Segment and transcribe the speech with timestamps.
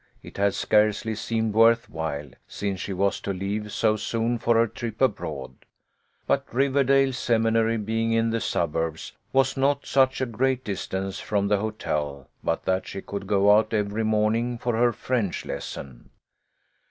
[0.23, 4.65] It had scarcely seemed worth while, since she was to leave so soon for her
[4.65, 5.53] trip abroad.
[6.25, 11.59] But Riverdale Seminary, being in the suburbs, was not such a great distance from the
[11.59, 16.09] hotel but that she could go out every morning for her French lesson.